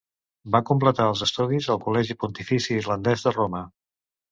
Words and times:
Va 0.53 0.61
completar 0.69 1.05
els 1.09 1.21
estudis 1.25 1.69
al 1.75 1.79
Col·legi 1.85 2.17
Pontifici 2.25 2.77
Irlandès 2.81 3.29
de 3.29 3.37
Roma. 3.39 3.65